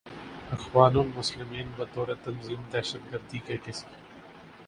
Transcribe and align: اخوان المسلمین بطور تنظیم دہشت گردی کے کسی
اخوان 0.51 0.95
المسلمین 0.97 1.67
بطور 1.77 2.07
تنظیم 2.23 2.61
دہشت 2.73 2.97
گردی 3.11 3.39
کے 3.39 3.57
کسی 3.65 3.85